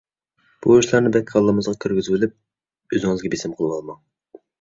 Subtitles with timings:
[0.65, 2.33] بۇ ئىشلارنى بەك كاللىڭىزغا كىرگۈزۈۋېلىپ
[2.97, 4.01] ئۆزىڭىزگە بېسىم قىلىۋالماڭ.